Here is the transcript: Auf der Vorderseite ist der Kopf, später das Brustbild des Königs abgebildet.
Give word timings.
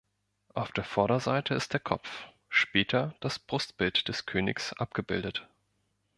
Auf 0.55 0.71
der 0.71 0.83
Vorderseite 0.83 1.53
ist 1.53 1.73
der 1.73 1.79
Kopf, 1.79 2.09
später 2.49 3.13
das 3.19 3.37
Brustbild 3.37 4.07
des 4.07 4.25
Königs 4.25 4.73
abgebildet. 4.73 5.47